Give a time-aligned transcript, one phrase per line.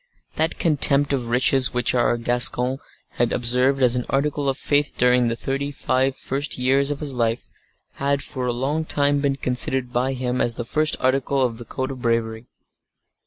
[0.35, 5.27] That contempt of riches which our Gascon had observed as an article of faith during
[5.27, 7.47] the thirty five first years of his life,
[7.91, 11.65] had for a long time been considered by him as the first article of the
[11.65, 12.47] code of bravery.